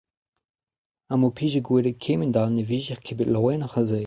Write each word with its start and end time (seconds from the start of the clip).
Ha 1.09 1.19
m'ho 1.19 1.29
pije 1.39 1.61
gwelet 1.67 1.99
kement 2.05 2.35
all 2.41 2.51
ne 2.53 2.63
vijec'h 2.69 3.03
ket 3.05 3.17
bet 3.19 3.31
laouenoc'h 3.33 3.77
a 3.81 3.83
se. 3.89 3.99